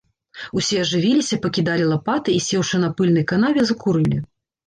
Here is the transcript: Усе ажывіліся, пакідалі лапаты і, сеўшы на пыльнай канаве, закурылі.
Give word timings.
Усе 0.59 0.77
ажывіліся, 0.83 1.37
пакідалі 1.43 1.85
лапаты 1.91 2.29
і, 2.37 2.41
сеўшы 2.47 2.75
на 2.85 2.89
пыльнай 3.01 3.25
канаве, 3.33 3.61
закурылі. 3.73 4.17